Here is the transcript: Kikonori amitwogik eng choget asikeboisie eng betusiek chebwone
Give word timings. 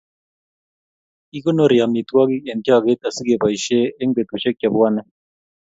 Kikonori 1.29 1.77
amitwogik 1.85 2.43
eng 2.51 2.63
choget 2.65 3.01
asikeboisie 3.09 3.81
eng 4.01 4.11
betusiek 4.15 4.55
chebwone 4.59 5.01